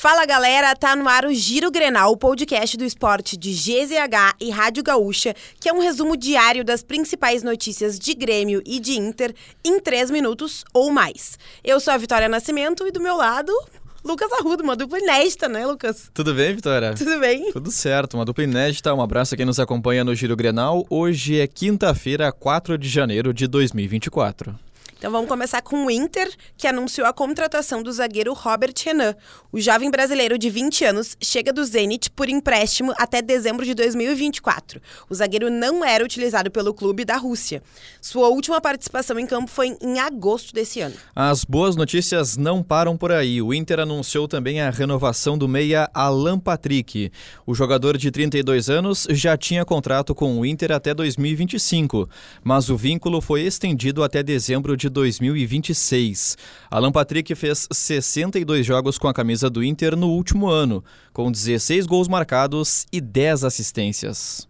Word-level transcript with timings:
Fala 0.00 0.24
galera, 0.24 0.76
tá 0.76 0.94
no 0.94 1.08
ar 1.08 1.24
o 1.24 1.34
Giro 1.34 1.72
Grenal, 1.72 2.12
o 2.12 2.16
podcast 2.16 2.76
do 2.76 2.84
esporte 2.84 3.36
de 3.36 3.50
GZH 3.50 4.36
e 4.40 4.48
Rádio 4.48 4.80
Gaúcha, 4.80 5.34
que 5.60 5.68
é 5.68 5.72
um 5.72 5.80
resumo 5.80 6.16
diário 6.16 6.64
das 6.64 6.84
principais 6.84 7.42
notícias 7.42 7.98
de 7.98 8.14
Grêmio 8.14 8.62
e 8.64 8.78
de 8.78 8.92
Inter 8.92 9.34
em 9.64 9.80
três 9.80 10.08
minutos 10.08 10.64
ou 10.72 10.92
mais. 10.92 11.36
Eu 11.64 11.80
sou 11.80 11.92
a 11.92 11.96
Vitória 11.96 12.28
Nascimento 12.28 12.86
e 12.86 12.92
do 12.92 13.00
meu 13.00 13.16
lado, 13.16 13.52
Lucas 14.04 14.32
Arrudo, 14.34 14.62
uma 14.62 14.76
dupla 14.76 15.00
inédita, 15.00 15.48
né, 15.48 15.66
Lucas? 15.66 16.08
Tudo 16.14 16.32
bem, 16.32 16.54
Vitória? 16.54 16.94
Tudo 16.94 17.18
bem? 17.18 17.50
Tudo 17.50 17.72
certo, 17.72 18.14
uma 18.14 18.24
dupla 18.24 18.44
inédita. 18.44 18.94
Um 18.94 19.02
abraço 19.02 19.34
a 19.34 19.36
quem 19.36 19.44
nos 19.44 19.58
acompanha 19.58 20.04
no 20.04 20.14
Giro 20.14 20.36
Grenal. 20.36 20.86
Hoje 20.88 21.40
é 21.40 21.46
quinta-feira, 21.48 22.30
4 22.30 22.78
de 22.78 22.88
janeiro 22.88 23.34
de 23.34 23.48
2024. 23.48 24.67
Então 24.98 25.12
vamos 25.12 25.28
começar 25.28 25.62
com 25.62 25.86
o 25.86 25.90
Inter, 25.90 26.28
que 26.56 26.66
anunciou 26.66 27.06
a 27.06 27.12
contratação 27.12 27.84
do 27.84 27.92
zagueiro 27.92 28.32
Robert 28.32 28.74
Renan. 28.84 29.14
O 29.52 29.60
jovem 29.60 29.92
brasileiro 29.92 30.36
de 30.36 30.50
20 30.50 30.84
anos 30.84 31.16
chega 31.22 31.52
do 31.52 31.64
Zenit 31.64 32.10
por 32.10 32.28
empréstimo 32.28 32.92
até 32.98 33.22
dezembro 33.22 33.64
de 33.64 33.74
2024. 33.74 34.82
O 35.08 35.14
zagueiro 35.14 35.50
não 35.50 35.84
era 35.84 36.04
utilizado 36.04 36.50
pelo 36.50 36.74
clube 36.74 37.04
da 37.04 37.16
Rússia. 37.16 37.62
Sua 38.00 38.26
última 38.26 38.60
participação 38.60 39.20
em 39.20 39.26
campo 39.26 39.48
foi 39.48 39.76
em 39.80 40.00
agosto 40.00 40.52
desse 40.52 40.80
ano. 40.80 40.96
As 41.14 41.44
boas 41.44 41.76
notícias 41.76 42.36
não 42.36 42.60
param 42.60 42.96
por 42.96 43.12
aí. 43.12 43.40
O 43.40 43.54
Inter 43.54 43.78
anunciou 43.78 44.26
também 44.26 44.60
a 44.60 44.68
renovação 44.68 45.38
do 45.38 45.46
meia 45.46 45.88
Alan 45.94 46.40
Patrick. 46.40 47.12
O 47.46 47.54
jogador 47.54 47.96
de 47.96 48.10
32 48.10 48.68
anos 48.68 49.06
já 49.10 49.36
tinha 49.36 49.64
contrato 49.64 50.12
com 50.12 50.40
o 50.40 50.44
Inter 50.44 50.72
até 50.72 50.92
2025, 50.92 52.08
mas 52.42 52.68
o 52.68 52.76
vínculo 52.76 53.20
foi 53.20 53.42
estendido 53.42 54.02
até 54.02 54.24
dezembro 54.24 54.76
de 54.76 54.87
2026. 54.88 56.36
Alan 56.70 56.92
Patrick 56.92 57.34
fez 57.34 57.66
62 57.70 58.64
jogos 58.64 58.98
com 58.98 59.08
a 59.08 59.14
camisa 59.14 59.48
do 59.48 59.62
Inter 59.62 59.96
no 59.96 60.08
último 60.08 60.48
ano, 60.48 60.84
com 61.12 61.30
16 61.30 61.86
gols 61.86 62.08
marcados 62.08 62.86
e 62.92 63.00
10 63.00 63.44
assistências. 63.44 64.48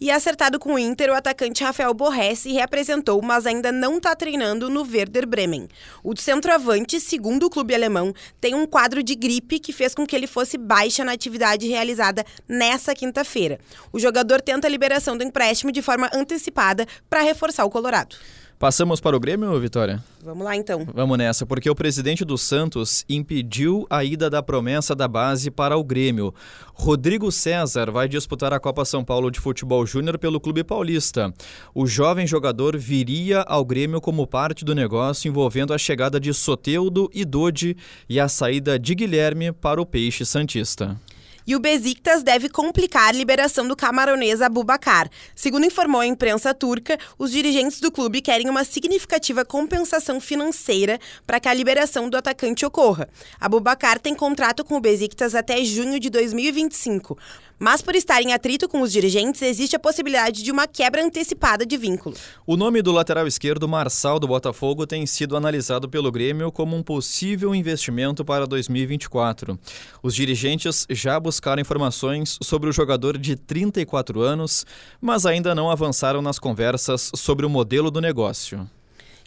E 0.00 0.10
acertado 0.10 0.58
com 0.58 0.74
o 0.74 0.78
Inter, 0.78 1.08
o 1.10 1.14
atacante 1.14 1.62
Rafael 1.62 1.94
Borré 1.94 2.34
se 2.34 2.52
reapresentou, 2.52 3.22
mas 3.22 3.46
ainda 3.46 3.70
não 3.70 3.98
está 3.98 4.14
treinando 4.14 4.68
no 4.68 4.82
Werder 4.82 5.26
Bremen. 5.26 5.68
O 6.02 6.14
centroavante, 6.16 7.00
segundo 7.00 7.46
o 7.46 7.50
clube 7.50 7.74
alemão, 7.74 8.12
tem 8.40 8.56
um 8.56 8.66
quadro 8.66 9.04
de 9.04 9.14
gripe 9.14 9.60
que 9.60 9.72
fez 9.72 9.94
com 9.94 10.04
que 10.04 10.16
ele 10.16 10.26
fosse 10.26 10.58
baixa 10.58 11.04
na 11.04 11.12
atividade 11.12 11.68
realizada 11.68 12.24
nessa 12.48 12.92
quinta-feira. 12.92 13.60
O 13.92 14.00
jogador 14.00 14.42
tenta 14.42 14.66
a 14.66 14.70
liberação 14.70 15.16
do 15.16 15.22
empréstimo 15.22 15.70
de 15.70 15.80
forma 15.80 16.10
antecipada 16.12 16.86
para 17.08 17.22
reforçar 17.22 17.64
o 17.64 17.70
Colorado. 17.70 18.16
Passamos 18.58 19.00
para 19.00 19.16
o 19.16 19.20
Grêmio, 19.20 19.58
Vitória? 19.60 20.02
Vamos 20.22 20.44
lá 20.44 20.56
então. 20.56 20.86
Vamos 20.94 21.18
nessa, 21.18 21.44
porque 21.44 21.68
o 21.68 21.74
presidente 21.74 22.24
do 22.24 22.38
Santos 22.38 23.04
impediu 23.08 23.86
a 23.90 24.02
ida 24.02 24.30
da 24.30 24.42
promessa 24.42 24.94
da 24.94 25.06
base 25.06 25.50
para 25.50 25.76
o 25.76 25.84
Grêmio. 25.84 26.32
Rodrigo 26.72 27.30
César 27.30 27.90
vai 27.90 28.08
disputar 28.08 28.52
a 28.52 28.60
Copa 28.60 28.84
São 28.84 29.04
Paulo 29.04 29.30
de 29.30 29.38
Futebol 29.38 29.84
Júnior 29.84 30.18
pelo 30.18 30.40
Clube 30.40 30.64
Paulista. 30.64 31.32
O 31.74 31.86
jovem 31.86 32.26
jogador 32.26 32.76
viria 32.78 33.42
ao 33.42 33.64
Grêmio 33.64 34.00
como 34.00 34.26
parte 34.26 34.64
do 34.64 34.74
negócio 34.74 35.28
envolvendo 35.28 35.74
a 35.74 35.78
chegada 35.78 36.18
de 36.18 36.32
Soteudo 36.32 37.10
e 37.12 37.24
Dodi 37.24 37.76
e 38.08 38.18
a 38.18 38.28
saída 38.28 38.78
de 38.78 38.94
Guilherme 38.94 39.52
para 39.52 39.80
o 39.80 39.86
Peixe 39.86 40.24
Santista. 40.24 40.98
E 41.46 41.54
o 41.54 41.60
Besiktas 41.60 42.22
deve 42.22 42.48
complicar 42.48 43.08
a 43.08 43.12
liberação 43.12 43.68
do 43.68 43.76
camaronês 43.76 44.40
Abubacar. 44.40 45.10
Segundo 45.34 45.66
informou 45.66 46.00
a 46.00 46.06
imprensa 46.06 46.54
turca, 46.54 46.98
os 47.18 47.30
dirigentes 47.30 47.80
do 47.80 47.92
clube 47.92 48.22
querem 48.22 48.48
uma 48.48 48.64
significativa 48.64 49.44
compensação 49.44 50.20
financeira 50.20 50.98
para 51.26 51.38
que 51.38 51.48
a 51.48 51.54
liberação 51.54 52.08
do 52.08 52.16
atacante 52.16 52.64
ocorra. 52.64 53.08
Abubacar 53.38 53.98
tem 53.98 54.14
contrato 54.14 54.64
com 54.64 54.76
o 54.76 54.80
Besiktas 54.80 55.34
até 55.34 55.62
junho 55.64 56.00
de 56.00 56.08
2025. 56.08 57.18
Mas 57.58 57.80
por 57.80 57.94
estar 57.94 58.20
em 58.20 58.32
atrito 58.32 58.68
com 58.68 58.80
os 58.80 58.90
dirigentes, 58.90 59.40
existe 59.42 59.76
a 59.76 59.78
possibilidade 59.78 60.42
de 60.42 60.50
uma 60.50 60.66
quebra 60.66 61.04
antecipada 61.04 61.64
de 61.64 61.76
vínculo. 61.76 62.16
O 62.46 62.56
nome 62.56 62.82
do 62.82 62.92
lateral 62.92 63.26
esquerdo, 63.26 63.68
Marçal 63.68 64.18
do 64.18 64.26
Botafogo, 64.26 64.86
tem 64.86 65.06
sido 65.06 65.36
analisado 65.36 65.88
pelo 65.88 66.10
Grêmio 66.10 66.50
como 66.50 66.76
um 66.76 66.82
possível 66.82 67.54
investimento 67.54 68.24
para 68.24 68.46
2024. 68.46 69.58
Os 70.02 70.14
dirigentes 70.14 70.86
já 70.90 71.18
buscaram 71.18 71.62
informações 71.62 72.38
sobre 72.42 72.68
o 72.68 72.72
jogador 72.72 73.16
de 73.16 73.36
34 73.36 74.20
anos, 74.20 74.66
mas 75.00 75.24
ainda 75.24 75.54
não 75.54 75.70
avançaram 75.70 76.20
nas 76.20 76.38
conversas 76.38 77.10
sobre 77.14 77.46
o 77.46 77.50
modelo 77.50 77.90
do 77.90 78.00
negócio. 78.00 78.68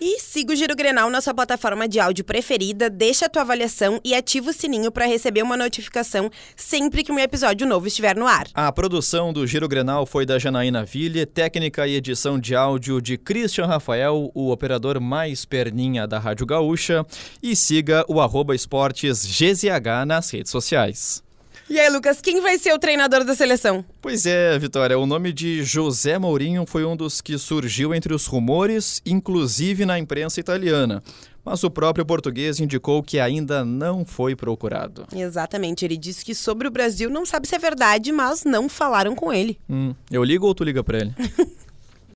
E 0.00 0.18
siga 0.18 0.52
o 0.52 0.56
Giro 0.56 0.74
Grenal 0.74 1.08
na 1.08 1.20
sua 1.20 1.32
plataforma 1.32 1.86
de 1.86 2.00
áudio 2.00 2.24
preferida, 2.24 2.90
deixa 2.90 3.26
a 3.26 3.28
tua 3.28 3.42
avaliação 3.42 4.00
e 4.04 4.12
ativa 4.12 4.50
o 4.50 4.52
sininho 4.52 4.90
para 4.90 5.06
receber 5.06 5.42
uma 5.42 5.56
notificação 5.56 6.30
sempre 6.56 7.04
que 7.04 7.12
um 7.12 7.18
episódio 7.18 7.64
novo 7.64 7.86
estiver 7.86 8.16
no 8.16 8.26
ar. 8.26 8.48
A 8.52 8.72
produção 8.72 9.32
do 9.32 9.46
Giro 9.46 9.68
Grenal 9.68 10.04
foi 10.04 10.26
da 10.26 10.36
Janaína 10.36 10.84
Ville, 10.84 11.24
técnica 11.24 11.86
e 11.86 11.94
edição 11.94 12.40
de 12.40 12.56
áudio 12.56 13.00
de 13.00 13.16
Christian 13.16 13.66
Rafael, 13.66 14.32
o 14.34 14.50
operador 14.50 15.00
mais 15.00 15.44
perninha 15.44 16.08
da 16.08 16.18
Rádio 16.18 16.44
Gaúcha, 16.44 17.06
e 17.40 17.54
siga 17.54 18.04
o 18.08 18.20
arroba 18.20 18.54
esportes 18.54 19.24
GZH 19.24 20.04
nas 20.06 20.28
redes 20.28 20.50
sociais. 20.50 21.22
E 21.68 21.80
aí, 21.80 21.88
Lucas, 21.88 22.20
quem 22.20 22.42
vai 22.42 22.58
ser 22.58 22.74
o 22.74 22.78
treinador 22.78 23.24
da 23.24 23.34
seleção? 23.34 23.82
Pois 24.02 24.26
é, 24.26 24.58
Vitória, 24.58 24.98
o 24.98 25.06
nome 25.06 25.32
de 25.32 25.62
José 25.64 26.18
Mourinho 26.18 26.66
foi 26.66 26.84
um 26.84 26.94
dos 26.94 27.22
que 27.22 27.38
surgiu 27.38 27.94
entre 27.94 28.12
os 28.12 28.26
rumores, 28.26 29.00
inclusive 29.06 29.86
na 29.86 29.98
imprensa 29.98 30.38
italiana. 30.38 31.02
Mas 31.44 31.62
o 31.62 31.70
próprio 31.70 32.06
português 32.06 32.58
indicou 32.60 33.02
que 33.02 33.18
ainda 33.18 33.64
não 33.64 34.04
foi 34.04 34.34
procurado. 34.34 35.06
Exatamente, 35.14 35.84
ele 35.84 35.96
disse 35.96 36.24
que 36.24 36.34
sobre 36.34 36.66
o 36.68 36.70
Brasil 36.70 37.10
não 37.10 37.26
sabe 37.26 37.46
se 37.46 37.54
é 37.54 37.58
verdade, 37.58 38.12
mas 38.12 38.44
não 38.44 38.68
falaram 38.68 39.14
com 39.14 39.32
ele. 39.32 39.58
Hum, 39.68 39.94
eu 40.10 40.24
ligo 40.24 40.46
ou 40.46 40.54
tu 40.54 40.64
liga 40.64 40.82
para 40.82 40.98
ele? 40.98 41.14